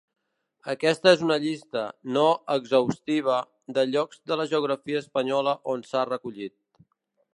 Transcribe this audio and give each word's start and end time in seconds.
Aquesta 0.71 1.11
és 1.17 1.19
una 1.25 1.35
llista, 1.43 1.83
no 2.15 2.23
exhaustiva, 2.55 3.35
de 3.79 3.85
llocs 3.91 4.23
de 4.33 4.39
la 4.41 4.49
geografia 4.55 5.03
espanyola 5.05 5.55
on 5.75 5.85
s'ha 5.91 6.03
recollit. 6.13 6.57